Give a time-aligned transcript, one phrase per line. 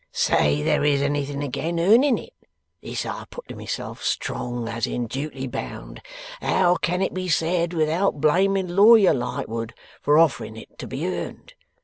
[0.11, 2.33] Say there is anything again earning it."
[2.81, 6.01] This I put to myself strong, as in duty bound;
[6.41, 11.53] "how can it be said without blaming Lawyer Lightwood for offering it to be earned?"